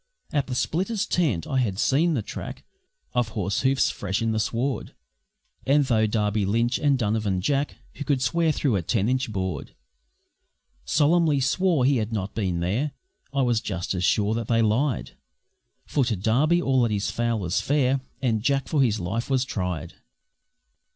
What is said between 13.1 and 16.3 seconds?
I was just as sure that they lied, For to